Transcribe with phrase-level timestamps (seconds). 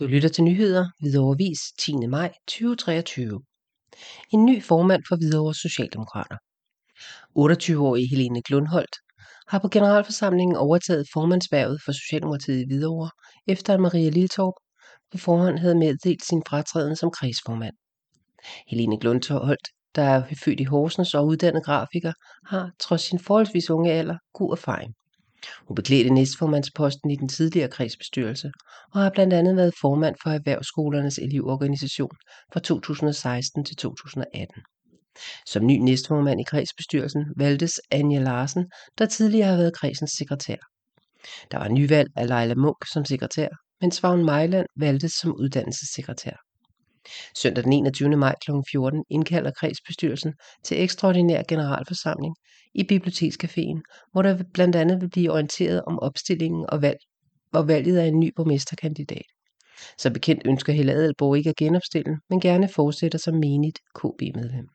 [0.00, 1.92] Du lytter til nyheder, Hvidovre Vis, 10.
[2.08, 3.40] maj 2023.
[4.32, 6.36] En ny formand for Hvidovre Socialdemokrater.
[7.38, 8.96] 28-årige Helene Glundholt
[9.48, 13.10] har på generalforsamlingen overtaget formandsværvet for Socialdemokratiet i Hvidovre,
[13.46, 14.54] efter at Maria Liltorp
[15.12, 17.74] på forhånd havde meddelt sin fratræden som kredsformand.
[18.68, 22.12] Helene Glundholt, der er født i Horsens og uddannet grafiker,
[22.46, 24.94] har trods sin forholdsvis unge alder god erfaring.
[25.68, 28.52] Hun beklædte næstformandsposten i den tidligere kredsbestyrelse
[28.94, 32.10] og har blandt andet været formand for Erhvervsskolernes elevorganisation
[32.52, 34.62] fra 2016 til 2018.
[35.46, 38.66] Som ny næstformand i kredsbestyrelsen valgtes Anja Larsen,
[38.98, 40.56] der tidligere har været kredsens sekretær.
[41.50, 43.48] Der var nyvalg af Leila Munk som sekretær,
[43.80, 46.47] mens Vagn Mejland valgtes som uddannelsessekretær.
[47.36, 48.16] Søndag den 21.
[48.16, 48.50] maj kl.
[48.70, 52.36] 14 indkalder kredsbestyrelsen til ekstraordinær generalforsamling
[52.74, 56.98] i Bibliotekscaféen, hvor der blandt andet vil blive orienteret om opstillingen og, valg,
[57.52, 59.26] og valget af en ny borgmesterkandidat.
[59.98, 64.68] Som bekendt ønsker Helle Adelborg ikke at genopstille, men gerne fortsætter som menigt KB-medlem.